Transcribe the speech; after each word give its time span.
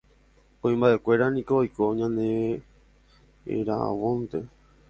Kuimba'ekuéra 0.59 1.25
niko 1.31 1.53
oiko 1.61 1.83
ñanera'ãvonte 1.99 4.39